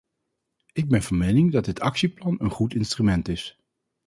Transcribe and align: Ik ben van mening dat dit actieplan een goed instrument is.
Ik 0.71 0.89
ben 0.89 1.01
van 1.03 1.17
mening 1.17 1.51
dat 1.51 1.65
dit 1.65 1.79
actieplan 1.79 2.35
een 2.41 2.49
goed 2.49 2.73
instrument 2.73 3.27
is. 3.27 3.59